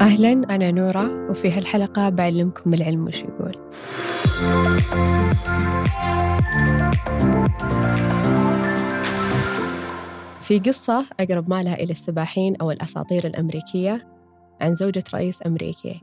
[0.00, 3.52] أهلا أنا نورة وفي هالحلقة بعلمكم العلم وش يقول.
[10.42, 14.08] في قصة أقرب ما لها إلى السباحين أو الأساطير الأمريكية
[14.60, 16.00] عن زوجة رئيس أمريكي.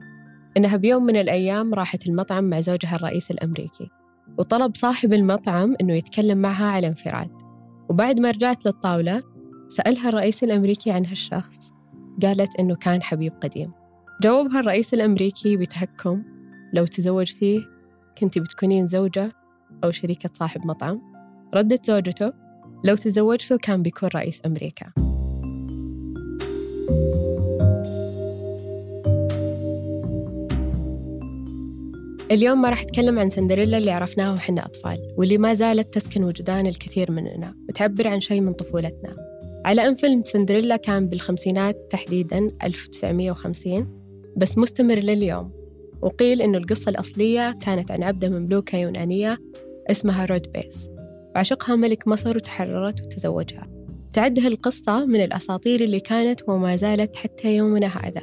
[0.58, 3.90] إنها بيوم من الأيام راحت المطعم مع زوجها الرئيس الأمريكي
[4.38, 7.32] وطلب صاحب المطعم إنه يتكلم معها على انفراد.
[7.90, 9.24] وبعد ما رجعت للطاولة
[9.70, 11.72] سألها الرئيس الأمريكي عن هالشخص.
[12.22, 13.85] قالت إنه كان حبيب قديم.
[14.22, 16.24] جاوبها الرئيس الأمريكي بتهكم
[16.74, 17.60] لو تزوجتيه
[18.18, 19.32] كنتي بتكونين زوجة
[19.84, 21.02] أو شريكة صاحب مطعم.
[21.54, 22.34] ردت زوجته
[22.84, 24.86] لو تزوجته كان بيكون رئيس أمريكا.
[32.32, 36.68] اليوم ما راح أتكلم عن سندريلا اللي عرفناها وحنا أطفال واللي ما زالت تسكن وجدان
[36.68, 39.16] الكثير مننا وتعبر عن شيء من طفولتنا.
[39.66, 44.05] على أن فيلم سندريلا كان بالخمسينات تحديدا 1950
[44.36, 45.52] بس مستمر لليوم.
[46.02, 49.38] وقيل إنه القصة الأصلية كانت عن عبدة مملوكة يونانية
[49.92, 50.90] اسمها رود بيس.
[51.36, 53.68] وعشقها ملك مصر وتحررت وتزوجها.
[54.14, 58.22] تعد هالقصة من الأساطير اللي كانت وما زالت حتى يومنا هذا.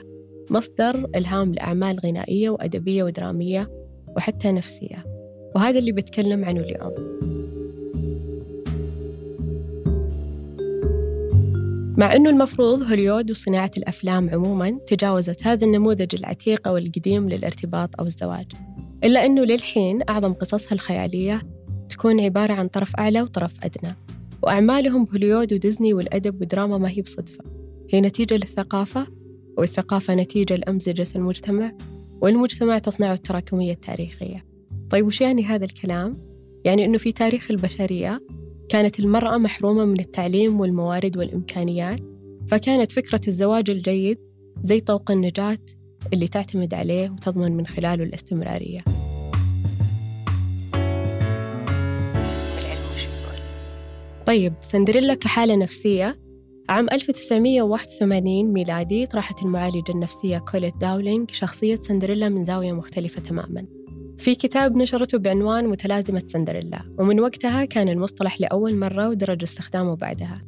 [0.50, 3.70] مصدر إلهام لأعمال غنائية وأدبية ودرامية
[4.16, 5.04] وحتى نفسية.
[5.54, 6.92] وهذا اللي بتكلم عنه اليوم.
[11.96, 18.06] مع أنه المفروض هوليود وصناعة الأفلام عموما تجاوزت هذا النموذج العتيق أو القديم للارتباط أو
[18.06, 18.46] الزواج
[19.04, 21.42] إلا أنه للحين أعظم قصصها الخيالية
[21.88, 23.96] تكون عبارة عن طرف أعلى وطرف أدنى
[24.42, 27.44] وأعمالهم بهوليود وديزني والأدب والدراما ما هي بصدفة
[27.90, 29.06] هي نتيجة للثقافة
[29.58, 31.72] والثقافة نتيجة لأمزجة المجتمع
[32.20, 34.44] والمجتمع تصنعه التراكمية التاريخية
[34.90, 36.16] طيب وش يعني هذا الكلام؟
[36.64, 38.20] يعني أنه في تاريخ البشرية
[38.72, 42.00] كانت المرأة محرومة من التعليم والموارد والإمكانيات
[42.48, 44.18] فكانت فكرة الزواج الجيد
[44.62, 45.58] زي طوق النجاة
[46.12, 48.80] اللي تعتمد عليه وتضمن من خلاله الاستمرارية.
[54.26, 56.18] طيب سندريلا كحالة نفسية
[56.68, 63.81] عام 1981 ميلادي طرحت المعالجة النفسية كوليت داولينج شخصية سندريلا من زاوية مختلفة تماماً.
[64.22, 70.42] في كتاب نشرته بعنوان متلازمة سندريلا ومن وقتها كان المصطلح لأول مرة ودرج استخدامه بعدها.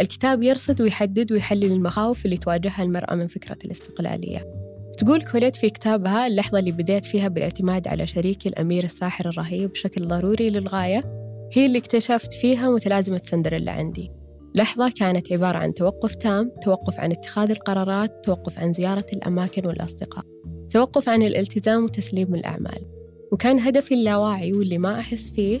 [0.00, 4.46] الكتاب يرصد ويحدد ويحلل المخاوف اللي تواجهها المرأة من فكرة الاستقلالية.
[4.98, 10.08] تقول كوليت في كتابها اللحظة اللي بديت فيها بالاعتماد على شريكي الأمير الساحر الرهيب بشكل
[10.08, 11.04] ضروري للغاية
[11.52, 14.10] هي اللي اكتشفت فيها متلازمة سندريلا عندي.
[14.54, 20.24] لحظة كانت عبارة عن توقف تام توقف عن اتخاذ القرارات توقف عن زيارة الأماكن والأصدقاء
[20.70, 22.99] توقف عن الالتزام وتسليم الأعمال.
[23.32, 25.60] وكان هدفي اللاواعي واللي ما أحس فيه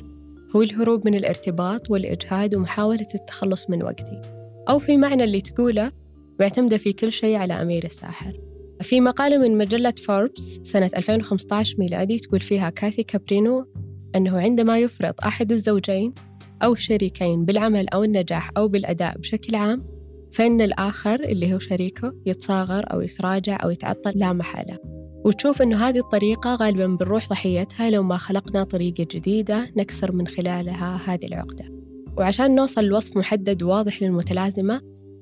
[0.56, 4.20] هو الهروب من الارتباط والإجهاد ومحاولة التخلص من وقتي.
[4.68, 5.92] أو في معنى اللي تقوله
[6.40, 8.40] معتمدة في كل شيء على أمير الساحر.
[8.82, 13.66] في مقالة من مجلة فوربس سنة 2015 ميلادي تقول فيها كاثي كابرينو
[14.16, 16.14] أنه عندما يفرط أحد الزوجين
[16.62, 19.84] أو الشريكين بالعمل أو النجاح أو بالأداء بشكل عام
[20.32, 24.99] فإن الآخر اللي هو شريكه يتصاغر أو يتراجع أو يتعطل لا محالة.
[25.24, 31.00] وتشوف أنه هذه الطريقة غالبا بنروح ضحيتها لو ما خلقنا طريقة جديدة نكسر من خلالها
[31.06, 31.64] هذه العقدة.
[32.18, 34.80] وعشان نوصل لوصف محدد واضح للمتلازمة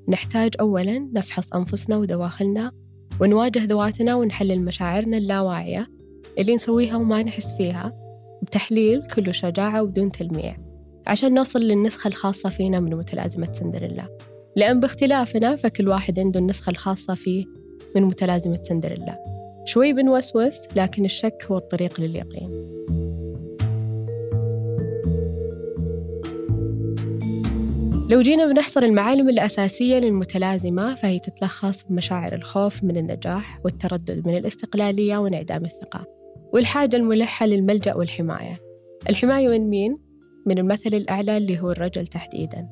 [0.09, 2.73] نحتاج أولا نفحص أنفسنا ودواخلنا
[3.21, 5.87] ونواجه ذواتنا ونحلل مشاعرنا اللاواعية
[6.39, 7.93] اللي نسويها وما نحس فيها
[8.43, 10.57] بتحليل كله شجاعة وبدون تلميع
[11.07, 14.19] عشان نوصل للنسخة الخاصة فينا من متلازمة سندريلا.
[14.57, 17.45] لأن باختلافنا فكل واحد عنده النسخة الخاصة فيه
[17.97, 19.38] من متلازمة سندريلا.
[19.69, 22.51] شوي بنوسوس لكن الشك هو الطريق لليقين.
[28.11, 35.19] لو جينا بنحصر المعالم الأساسية للمتلازمة فهي تتلخص بمشاعر الخوف من النجاح والتردد من الاستقلالية
[35.19, 36.07] وانعدام الثقة
[36.53, 38.59] والحاجة الملحة للملجأ والحماية.
[39.09, 39.99] الحماية من مين؟
[40.47, 42.69] من المثل الأعلى اللي هو الرجل تحديداً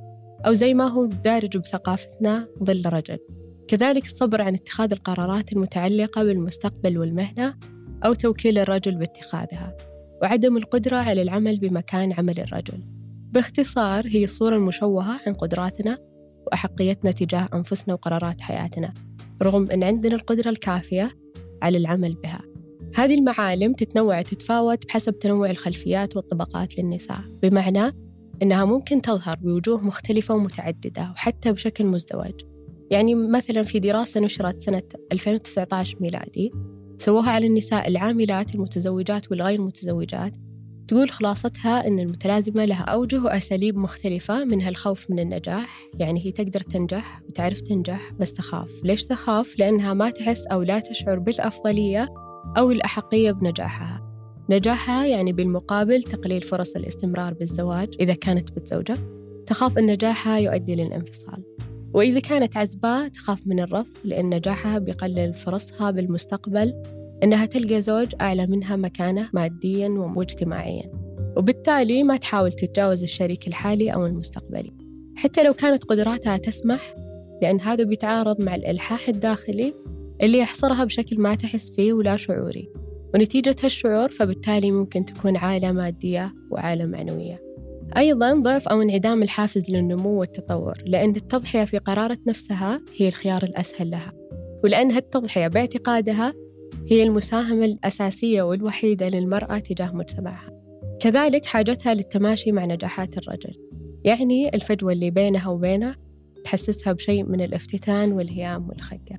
[0.46, 3.18] أو زي ما هو دارج بثقافتنا ظل رجل.
[3.69, 7.54] كذلك الصبر عن اتخاذ القرارات المتعلقة بالمستقبل والمهنة
[8.04, 9.77] أو توكيل الرجل باتخاذها
[10.22, 12.83] وعدم القدرة على العمل بمكان عمل الرجل.
[13.33, 15.98] باختصار هي الصورة المشوهة عن قدراتنا
[16.47, 18.95] وأحقيتنا تجاه أنفسنا وقرارات حياتنا
[19.42, 21.16] رغم أن عندنا القدرة الكافية
[21.62, 22.41] على العمل بها.
[22.97, 27.92] هذه المعالم تتنوع وتتفاوت بحسب تنوع الخلفيات والطبقات للنساء بمعنى
[28.42, 32.55] أنها ممكن تظهر بوجوه مختلفة ومتعددة وحتى بشكل مزدوج.
[32.91, 36.53] يعني مثلا في دراسة نشرت سنة 2019 ميلادي
[36.98, 40.36] سووها على النساء العاملات المتزوجات والغير متزوجات
[40.88, 46.60] تقول خلاصتها أن المتلازمة لها أوجه وأساليب مختلفة منها الخوف من النجاح يعني هي تقدر
[46.60, 48.71] تنجح وتعرف تنجح بس تخاف.
[48.84, 52.09] ليش تخاف؟ لأنها ما تحس أو لا تشعر بالأفضلية
[52.59, 54.03] أو الأحقية بنجاحها.
[54.50, 58.97] نجاحها يعني بالمقابل تقليل فرص الاستمرار بالزواج إذا كانت متزوجة.
[59.47, 61.42] تخاف أن نجاحها يؤدي للانفصال.
[61.97, 66.75] وإذا كانت عزباء تخاف من الرفض لأن نجاحها بيقلل فرصها بالمستقبل
[67.22, 70.93] أنها تلقى زوج أعلى منها مكانة ماديا واجتماعيا.
[71.37, 74.72] وبالتالي ما تحاول تتجاوز الشريك الحالي أو المستقبلي.
[75.16, 76.95] حتى لو كانت قدراتها تسمح
[77.43, 79.75] لأن هذا بيتعارض مع الإلحاح الداخلي
[80.22, 82.69] اللي يحصرها بشكل ما تحس فيه ولا شعوري.
[83.15, 87.46] ونتيجة هالشعور فبالتالي ممكن تكون عالة مادية وعالة معنوية.
[87.97, 93.91] أيضا ضعف أو انعدام الحافز للنمو والتطور لأن التضحية في قرارة نفسها هي الخيار الأسهل
[93.91, 94.12] لها
[94.65, 96.34] ولأن هالتضحية باعتقادها
[96.91, 100.50] هي المساهمة الأساسية والوحيدة للمرأة تجاه مجتمعها.
[101.00, 103.54] كذلك حاجتها للتماشي مع نجاحات الرجل
[104.04, 105.94] يعني الفجوة اللي بينها وبينه
[106.44, 109.18] تحسسها بشيء من الافتتان والهيام والخقة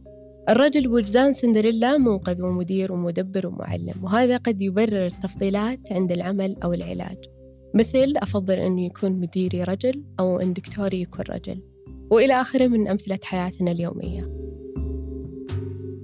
[0.50, 7.18] الرجل وجدان سندريلا منقذ ومدير ومدبر ومعلم وهذا قد يبرر التفضيلات عند العمل أو العلاج.
[7.78, 11.62] مثل أفضل أنه يكون مديري رجل أو أن دكتوري يكون رجل.
[12.12, 14.32] وإلى آخره من أمثلة حياتنا اليومية.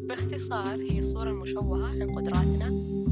[0.10, 2.72] باختصار هي الصورة المشوهة عن قدراتنا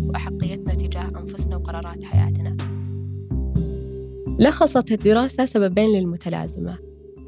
[0.09, 2.57] وأحقيتنا تجاه أنفسنا وقرارات حياتنا.
[4.39, 6.77] لخصت الدراسة سببين للمتلازمة.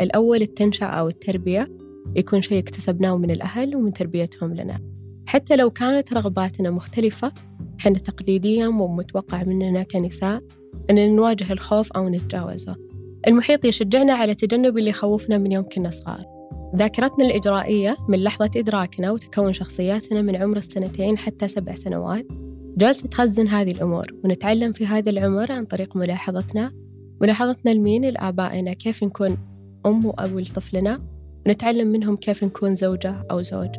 [0.01, 1.77] الأول التنشأة أو التربية.
[2.15, 4.79] يكون شيء اكتسبناه من الأهل ومن تربيتهم لنا.
[5.25, 7.31] حتى لو كانت رغباتنا مختلفة
[7.79, 10.41] حنا تقليديا ومتوقع مننا كنساء
[10.89, 12.75] أن نواجه الخوف أو نتجاوزه.
[13.27, 16.25] المحيط يشجعنا على تجنب اللي يخوفنا من يوم كنا صغار.
[16.75, 22.25] ذاكرتنا الإجرائية من لحظة إدراكنا وتكون شخصياتنا من عمر السنتين حتى سبع سنوات
[22.77, 26.71] جالسة تخزن هذه الأمور ونتعلم في هذا العمر عن طريق ملاحظتنا
[27.21, 28.73] ملاحظتنا لمين؟ لآبائنا.
[28.73, 29.37] كيف نكون
[29.85, 31.01] أم وأب لطفلنا؟
[31.45, 33.69] ونتعلم منهم كيف نكون زوجة أو زوج.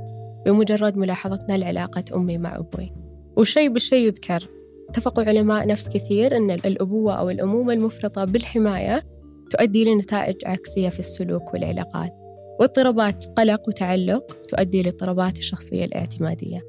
[0.47, 2.93] بمجرد ملاحظتنا لعلاقة أمي مع أبوي.
[3.37, 4.49] والشيء بالشيء يذكر.
[4.95, 9.03] اتفقوا علماء نفس كثير أن الأبوة أو الأمومة المفرطة بالحماية
[9.51, 12.13] تؤدي لنتائج عكسية في السلوك والعلاقات.
[12.61, 16.61] واضطرابات قلق وتعلق تؤدي لاضطرابات الشخصية الاعتمادية.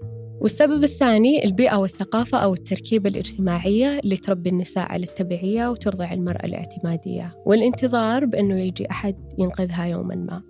[0.42, 7.36] والسبب الثاني البيئة والثقافة أو التركيبة الاجتماعية اللي تربي النساء على التبعية وترضع المرأة الاعتمادية.
[7.46, 10.42] والانتظار بأنه يجي أحد ينقذها يوما ما.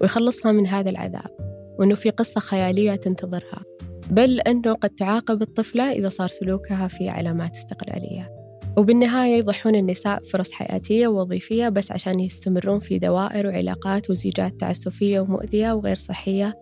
[0.00, 1.30] ويخلصها من هذا العذاب.
[1.78, 3.62] وأنه في قصة خيالية تنتظرها.
[4.10, 8.30] بل أنه قد تعاقب الطفلة إذا صار سلوكها في علامات استقلالية.
[8.76, 15.72] وبالنهاية يضحون النساء فرص حياتية ووظيفية بس عشان يستمرون في دوائر وعلاقات وزيجات تعسفية ومؤذية
[15.72, 16.54] وغير صحية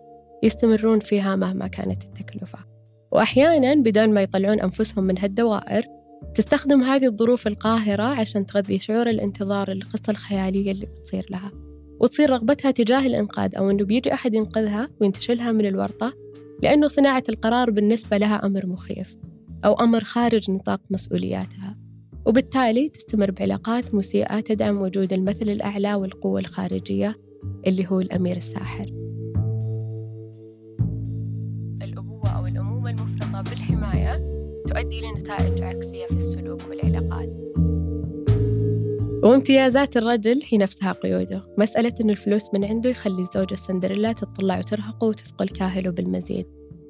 [0.43, 2.59] يستمرون فيها مهما كانت التكلفة.
[3.11, 5.83] وأحيانا بدون ما يطلعون أنفسهم من هالدوائر
[6.35, 11.51] تستخدم هذه الظروف القاهرة عشان تغذي شعور الانتظار القصة الخيالية اللي بتصير لها.
[11.99, 16.22] وتصير رغبتها تجاه الإنقاذ أو أنه بيجي أحد ينقذها وينتشلها من الورطة
[16.63, 19.17] لأنه صناعة القرار بالنسبة لها أمر مخيف
[19.65, 21.77] أو أمر خارج نطاق مسؤولياتها
[22.25, 27.15] وبالتالي تستمر بعلاقات مسيئة تدعم وجود المثل الأعلى والقوة الخارجية
[27.67, 28.85] اللي هو الأمير الساحر.
[31.81, 34.15] الأبوة أو الأمومة المفرطة بالحماية
[34.67, 37.52] تؤدي لنتائج عكسية في السلوك والعلاقات.
[39.23, 41.43] وامتيازات الرجل هي نفسها قيوده.
[41.57, 46.45] مسألة أن الفلوس من عنده يخلي الزوجة السندريلا تطلع وترهقه وتثقل كاهله بالمزيد.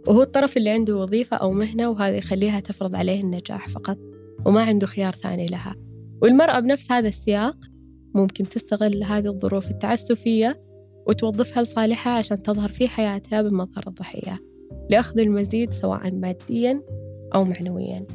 [0.07, 3.97] وهو الطرف اللي عنده وظيفة أو مهنة وهذا يخليها تفرض عليه النجاح فقط
[4.45, 5.75] وما عنده خيار ثاني لها.
[6.21, 7.57] والمرأة بنفس هذا السياق
[8.15, 10.61] ممكن تستغل هذه الظروف التعسفية
[11.07, 14.39] وتوظفها لصالحها عشان تظهر في حياتها بمظهر الضحية
[14.89, 16.81] لأخذ المزيد سواء ماديا
[17.35, 18.05] أو معنويا.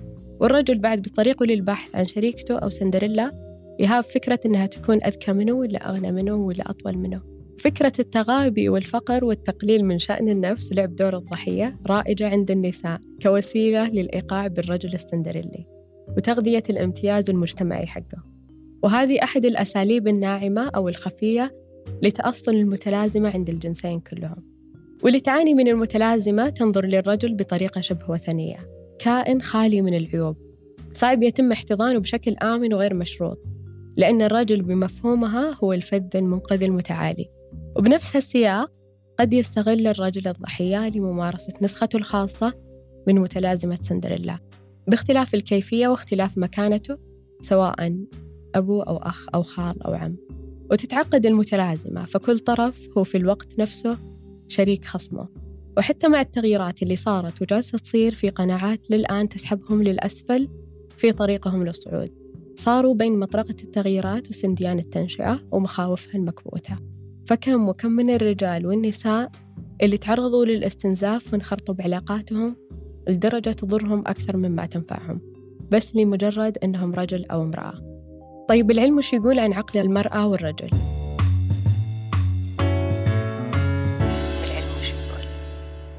[0.41, 3.48] والرجل بعد بطريقه للبحث عن شريكته أو سندريلا
[3.79, 7.23] يهاب فكرة إنها تكون أذكى منه ولا أغنى منه ولا أطول منه؟
[7.59, 14.47] فكرة التغابي والفقر والتقليل من شأن النفس ولعب دور الضحية رائجة عند النساء كوسيلة للإيقاع
[14.47, 15.67] بالرجل السندريلي
[16.17, 18.25] وتغذية الامتياز المجتمعي حقه.
[18.83, 21.55] وهذه أحد الأساليب الناعمة أو الخفية
[22.03, 24.45] لتأصل المتلازمة عند الجنسين كلهم.
[25.03, 28.69] واللي تعاني من المتلازمة تنظر للرجل بطريقة شبه وثنية
[28.99, 30.37] كائن خالي من العيوب.
[30.95, 33.58] صعب يتم احتضانه بشكل آمن وغير مشروط.
[33.99, 37.29] لأن الرجل بمفهومها هو الفذ المنقذ المتعالي.
[37.77, 38.73] وبنفس السياق
[39.19, 42.53] قد يستغل الرجل الضحية لممارسة نسخته الخاصة
[43.07, 44.39] من متلازمة سندريلا.
[44.87, 46.99] باختلاف الكيفية واختلاف مكانته
[47.41, 48.05] سواء
[48.55, 50.17] أبو أو أخ أو خال أو عم.
[50.71, 53.99] وتتعقد المتلازمة فكل طرف هو في الوقت نفسه
[54.49, 55.29] شريك خصمه.
[55.77, 60.49] وحتى مع التغييرات اللي صارت وجالسة تصير في قناعات للآن تسحبهم للأسفل
[60.97, 62.28] في طريقهم للصعود.
[62.59, 66.77] صاروا بين مطرقة التغييرات وسنديان التنشئة ومخاوفها المكبوتة.
[67.27, 69.31] فكم وكم من الرجال والنساء
[69.83, 72.57] اللي تعرضوا للاستنزاف وانخرطوا بعلاقاتهم
[73.09, 75.21] لدرجة تضرهم أكثر مما تنفعهم
[75.71, 77.75] بس لمجرد أنهم رجل أو امرأة.
[78.49, 80.71] طيب العلم وش يقول عن عقل المرأة والرجل؟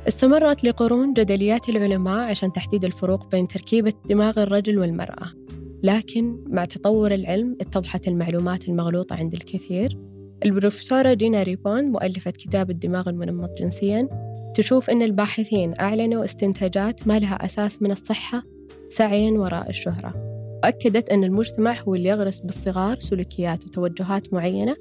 [0.07, 5.48] استمرت لقرون جدليات العلماء عشان تحديد الفروق بين تركيبة دماغ الرجل والمرأة.
[5.83, 9.97] لكن مع تطور العلم اتضحت المعلومات المغلوطة عند الكثير.
[10.45, 14.09] البروفيسورة جينا ريبون مؤلفة كتاب الدماغ المنمط جنسيا
[14.55, 18.43] تشوف أن الباحثين أعلنوا استنتاجات ما لها أساس من الصحة
[18.89, 20.13] سعيا وراء الشهرة.
[20.63, 24.75] وأكدت أن المجتمع هو اللي يغرس بالصغار سلوكيات وتوجهات معينة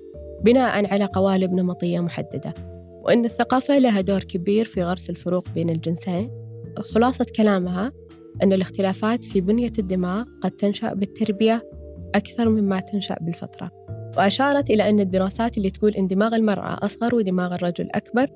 [0.45, 2.55] بناء على قوالب نمطية محددة
[3.02, 6.31] وأن الثقافة لها دور كبير في غرس الفروق بين الجنسين.
[6.78, 7.93] خلاصة كلامها
[8.42, 11.71] أن الاختلافات في بنية الدماغ قد تنشأ بالتربية
[12.14, 13.71] أكثر مما تنشأ بالفطرة.
[14.16, 18.26] وأشارت إلى أن الدراسات اللي تقول أن دماغ المرأة أصغر ودماغ الرجل أكبر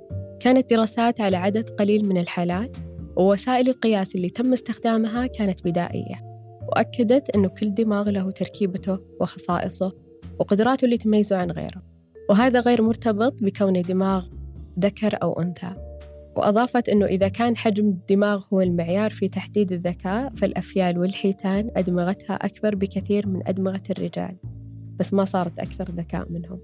[0.41, 2.77] كانت دراسات على عدد قليل من الحالات
[3.17, 6.33] ووسائل القياس اللي تم استخدامها كانت بدائية.
[6.69, 9.93] وأكدت أنه كل دماغ له تركيبته وخصائصه
[10.39, 11.83] وقدراته اللي تميزه عن غيره.
[12.31, 14.27] وهذا غير مرتبط بكون دماغ
[14.79, 15.92] ذكر أو أنثى.
[16.37, 22.75] وأضافت أنه إذا كان حجم الدماغ هو المعيار في تحديد الذكاء فالأفيال والحيتان أدمغتها أكبر
[22.75, 24.37] بكثير من أدمغة الرجال.
[24.99, 26.61] بس ما صارت أكثر ذكاء منهم.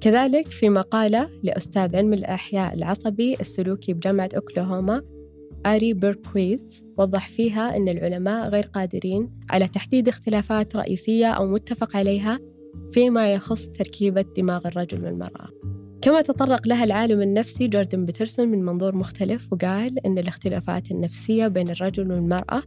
[0.00, 5.02] كذلك في مقالة لأستاذ علم الأحياء العصبي السلوكي بجامعة أوكلاهوما
[5.66, 12.38] آري بيركويز وضح فيها أن العلماء غير قادرين على تحديد اختلافات رئيسية أو متفق عليها
[12.92, 15.69] فيما يخص تركيبة دماغ الرجل والمرأة.
[16.02, 21.70] كما تطرق لها العالم النفسي جوردن بيترسون من منظور مختلف وقال أن الاختلافات النفسية بين
[21.70, 22.62] الرجل والمرأة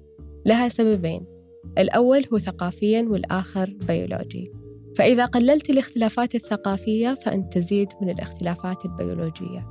[0.45, 1.25] لها سببين.
[1.77, 4.43] الأول هو ثقافيا والآخر بيولوجي
[4.95, 9.67] فإذا قللت الاختلافات الثقافية فأنت تزيد من الاختلافات البيولوجية.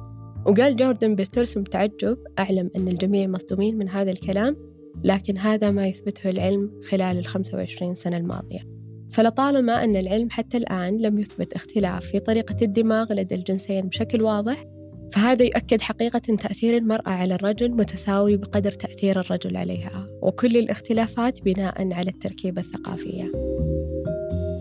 [0.46, 4.56] وقال جوردن بيترسون بتعجب أعلم أن الجميع مصدومين من هذا الكلام
[5.04, 8.81] لكن هذا ما يثبته العلم خلال ال 25 سنة الماضية.
[9.12, 14.64] فلطالما أن العلم حتى الآن لم يثبت اختلاف في طريقة الدماغ لدى الجنسين بشكل واضح
[15.12, 21.92] فهذا يؤكد حقيقة تأثير المرأة على الرجل متساوي بقدر تأثير الرجل عليها وكل الاختلافات بناء
[21.92, 23.32] على التركيبة الثقافية.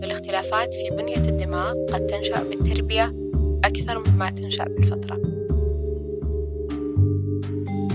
[0.04, 3.12] الاختلافات في بنية الدماغ قد تنشأ بالتربية
[3.64, 5.41] أكثر مما تنشأ بالفطرة.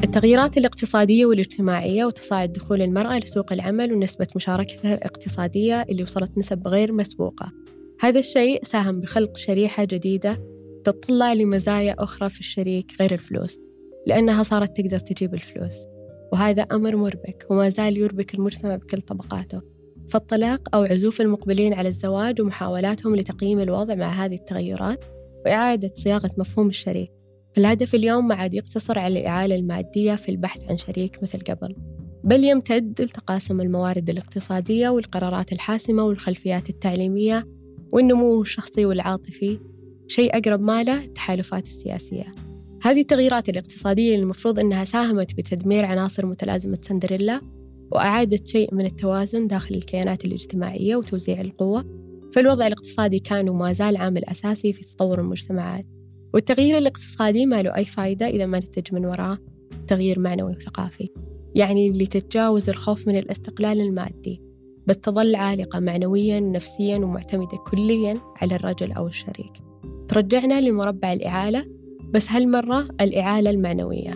[0.03, 6.91] التغييرات الاقتصادية والاجتماعية وتصاعد دخول المرأة لسوق العمل ونسبة مشاركتها الاقتصادية اللي وصلت نسب غير
[6.91, 7.51] مسبوقة.
[7.99, 10.43] هذا الشيء ساهم بخلق شريحة جديدة
[10.83, 13.57] تطلع لمزايا أخرى في الشريك غير الفلوس
[14.07, 15.75] لأنها صارت تقدر تجيب الفلوس.
[16.33, 19.61] وهذا أمر مربك وما زال يربك المجتمع بكل طبقاته.
[20.09, 25.05] فالطلاق أو عزوف المقبلين على الزواج ومحاولاتهم لتقييم الوضع مع هذه التغيرات
[25.45, 27.16] وإعادة صياغة مفهوم الشريك.
[27.57, 31.75] الهدف اليوم ما عاد يقتصر على الإعالة المادية في البحث عن شريك مثل قبل
[32.23, 37.47] بل يمتد لتقاسم الموارد الاقتصادية والقرارات الحاسمة والخلفيات التعليمية
[37.93, 39.59] والنمو الشخصي والعاطفي
[40.07, 42.35] شيء أقرب ما له التحالفات السياسية.
[42.81, 47.41] هذه التغييرات الاقتصادية المفروض أنها ساهمت بتدمير عناصر متلازمة سندريلا
[47.91, 51.85] وأعادت شيء من التوازن داخل الكيانات الاجتماعية وتوزيع القوة
[52.33, 55.85] فالوضع الاقتصادي كان وما زال عامل أساسي في تطور المجتمعات.
[56.37, 59.37] والتغيير الاقتصادي ما له أي فايدة إذا ما نتج من وراه
[59.87, 61.09] تغيير معنوي وثقافي.
[61.55, 64.41] يعني اللي تتجاوز الخوف من الاستقلال المادي
[64.87, 69.51] بس تظل عالقة معنويا ونفسيا ومعتمدة كليا على الرجل أو الشريك.
[70.07, 71.65] ترجعنا لمربع الإعالة
[72.13, 74.13] بس هالمرة الإعالة المعنوية.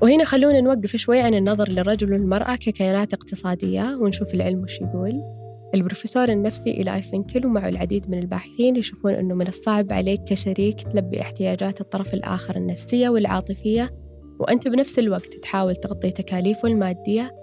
[0.00, 5.37] وهنا خلونا نوقف شوي عن النظر للرجل والمرأة ككيانات اقتصادية ونشوف العلم وش يقول.
[5.74, 11.20] البروفيسور النفسي إيلاي فينكل ومعه العديد من الباحثين يشوفون أنه من الصعب عليك كشريك تلبي
[11.20, 13.94] احتياجات الطرف الآخر النفسية والعاطفية
[14.38, 17.34] وأنت بنفس الوقت تحاول تغطي تكاليفه المادية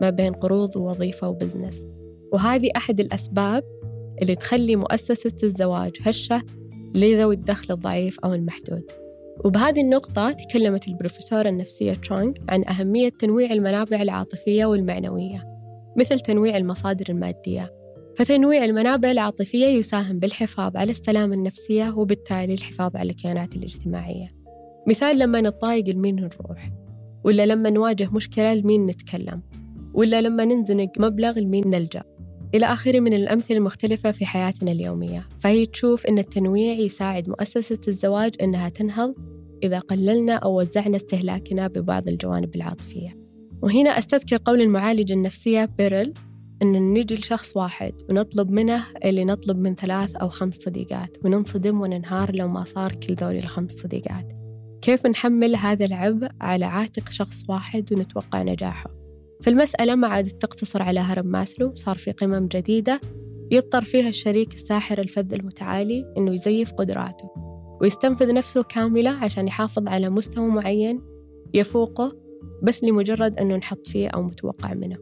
[0.00, 1.86] ما بين قروض ووظيفة وبزنس.
[2.32, 3.64] وهذه أحد الأسباب
[4.22, 6.42] اللي تخلي مؤسسة الزواج هشة
[6.94, 8.82] لذوي الدخل الضعيف أو المحدود.
[9.44, 15.49] وبهذه النقطة تكلمت البروفيسورة النفسية تشونغ عن أهمية تنويع المنابع العاطفية والمعنوية.
[15.96, 17.72] مثل تنويع المصادر المادية.
[18.16, 24.28] فتنويع المنابع العاطفية يساهم بالحفاظ على السلامة النفسية وبالتالي الحفاظ على الكيانات الاجتماعية.
[24.88, 26.70] مثال لما نتضايق لمين نروح؟
[27.24, 29.42] ولا لما نواجه مشكلة لمين نتكلم؟
[29.94, 32.02] ولا لما ننزنق مبلغ لمين نلجأ؟
[32.54, 35.28] إلى آخره من الأمثلة المختلفة في حياتنا اليومية.
[35.38, 39.14] فهي تشوف أن التنويع يساعد مؤسسة الزواج أنها تنهض
[39.62, 43.19] إذا قللنا أو وزعنا استهلاكنا ببعض الجوانب العاطفية.
[43.62, 46.14] وهنا أستذكر قول المعالجة النفسية بيرل
[46.62, 52.34] أن نجي لشخص واحد ونطلب منه اللي نطلب من ثلاث أو خمس صديقات وننصدم وننهار
[52.34, 54.32] لو ما صار كل ذولي الخمس صديقات.
[54.82, 58.90] كيف نحمل هذا العبء على عاتق شخص واحد ونتوقع نجاحه؟
[59.42, 63.00] فالمسألة ما عادت تقتصر على هرم ماسلو صار في قمم جديدة
[63.50, 67.30] يضطر فيها الشريك الساحر الفذ المتعالي إنه يزيف قدراته
[67.80, 71.00] ويستنفذ نفسه كاملة عشان يحافظ على مستوى معين
[71.54, 72.29] يفوقه
[72.62, 74.96] بس لمجرد أنه نحط فيه أو متوقع منه.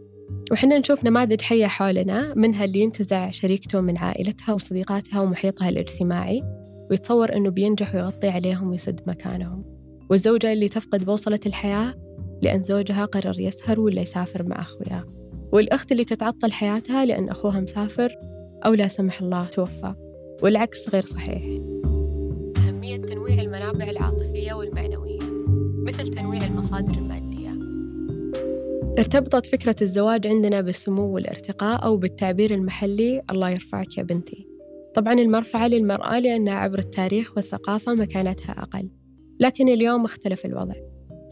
[0.52, 6.42] وحنا نشوف نماذج حية حولنا منها اللي ينتزع شريكته من عائلتها وصديقاتها ومحيطها الاجتماعي
[6.90, 9.64] ويتصور أنه بينجح ويغطي عليهم ويسد مكانهم.
[10.10, 11.94] والزوجة اللي تفقد بوصلة الحياة
[12.42, 15.04] لأن زوجها قرر يسهر ولا يسافر مع أخوياه
[15.52, 18.16] والأخت اللي تتعطل حياتها لأن أخوها مسافر
[18.66, 19.94] أو لا سمح الله توفى.
[20.42, 21.42] والعكس غير صحيح.
[22.56, 25.18] أهمية تنويع المنابع العاطفية والمعنوية.
[25.86, 27.27] مثل تنويع المصادر المادية
[28.98, 34.48] ارتبطت فكرة الزواج عندنا بالسمو والارتقاء أو بالتعبير المحلي الله يرفعك يا بنتي
[34.94, 38.90] طبعا المرفعة للمرأة لأنها عبر التاريخ والثقافة مكانتها أقل.
[39.40, 40.74] لكن اليوم اختلف الوضع.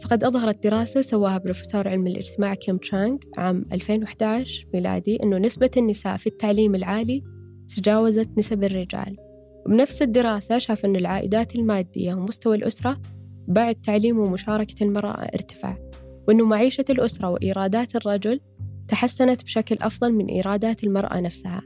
[0.02, 6.16] فقد أظهرت دراسة سواها بروفيسور علم الاجتماع كيم تشانغ عام 2011 ميلادي أنه نسبة النساء
[6.16, 7.22] في التعليم العالي
[7.76, 9.16] تجاوزت نسب الرجال.
[9.66, 13.00] وبنفس الدراسة شاف أن العائدات المادية ومستوى الأسرة
[13.48, 15.76] بعد تعليم ومشاركة المرأة ارتفع.
[16.28, 18.40] وأنه معيشة الأسرة وإيرادات الرجل
[18.88, 21.62] تحسنت بشكل أفضل من إيرادات المرأة نفسها.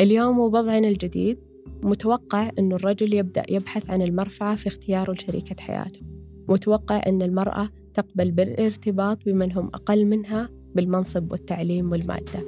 [0.00, 1.38] اليوم وبضعنا الجديد
[1.82, 6.00] متوقع أن الرجل يبدأ يبحث عن المرفعة في اختياره لشريكة حياته.
[6.48, 12.44] متوقع أن المرأة تقبل بالارتباط بمن هم أقل منها بالمنصب والتعليم والمادة.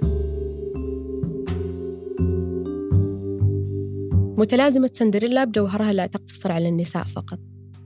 [4.39, 7.39] متلازمة سندريلا بجوهرها لا تقتصر على النساء فقط.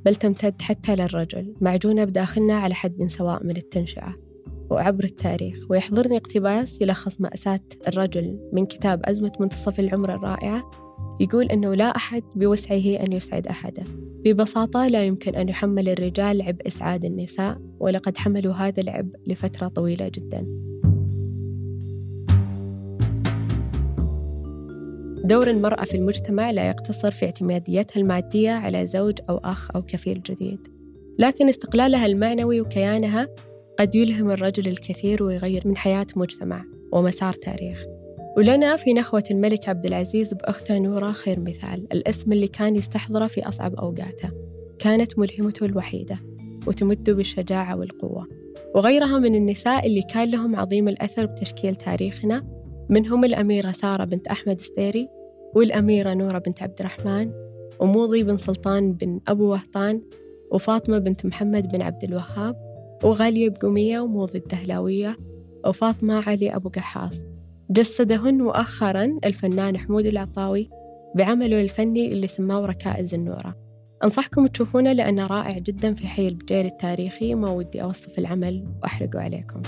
[0.05, 4.17] بل تمتد حتى للرجل معجونة بداخلنا على حد سواء من التنشئة.
[4.71, 10.71] وعبر التاريخ ويحضرني اقتباس يلخص مأساة الرجل من كتاب أزمة منتصف العمر الرائعة.
[11.21, 13.85] يقول أنه لا أحد بوسعه أن يسعد أحدا
[14.25, 20.09] ببساطة لا يمكن أن يحمل الرجال عبء إسعاد النساء ولقد حملوا هذا العبء لفترة طويلة
[20.09, 20.70] جدا.
[25.25, 30.23] دور المرأة في المجتمع لا يقتصر في اعتماديتها المادية على زوج أو أخ أو كفيل
[30.23, 30.59] جديد.
[31.19, 33.29] لكن استقلالها المعنوي وكيانها
[33.79, 37.85] قد يلهم الرجل الكثير ويغير من حياة مجتمع ومسار تاريخ.
[38.37, 43.49] ولنا في نخوة الملك عبد العزيز بأخته نورة خير مثال الاسم اللي كان يستحضره في
[43.49, 44.31] أصعب أوقاته.
[44.79, 46.19] كانت ملهمته الوحيدة
[46.67, 48.27] وتمد بالشجاعة والقوة.
[48.75, 52.60] وغيرها من النساء اللي كان لهم عظيم الأثر بتشكيل تاريخنا
[52.91, 55.09] منهم الأميرة سارة بنت أحمد ستيري
[55.55, 57.33] والأميرة نورة بنت عبد الرحمن
[57.81, 60.03] وموضي بن سلطان بن أبو وهطان
[60.51, 62.57] وفاطمة بنت محمد بن عبد الوهاب
[63.05, 65.17] وغالية بقومية وموضي الدهلاوية
[65.67, 67.23] وفاطمة علي أبو قحاص.
[67.71, 70.71] جسدهن مؤخرا الفنان حمود العطاوي
[71.15, 73.57] بعمله الفني اللي سماه ركائز النورة.
[74.05, 79.63] أنصحكم تشوفونه لأنه رائع جدا في حي البجير التاريخي ما ودي أوصف العمل وأحرقه عليكم.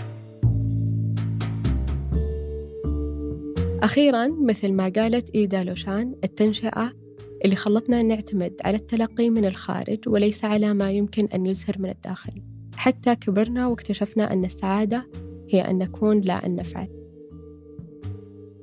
[3.83, 6.93] أخيرا مثل ما قالت إيدا لوشان التنشئة
[7.45, 12.33] اللي خلتنا نعتمد على التلقي من الخارج وليس على ما يمكن أن يزهر من الداخل.
[12.77, 15.11] حتى كبرنا واكتشفنا أن السعادة
[15.49, 16.89] هي أن نكون لا أن نفعل.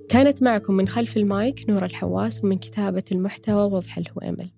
[0.09, 4.49] كانت معكم من خلف المايك نور الحواس ومن كتابة المحتوى وضح الهويمل